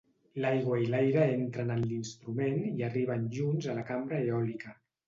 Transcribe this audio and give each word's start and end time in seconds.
L'aigua 0.45 0.79
i 0.83 0.87
l'aire 0.93 1.27
entren 1.33 1.75
en 1.75 1.85
l'instrument 1.91 2.59
i 2.73 2.89
arriben 2.89 3.31
junts 3.39 3.71
a 3.71 3.79
la 3.83 3.89
cambra 3.93 4.25
eòlica. 4.33 4.79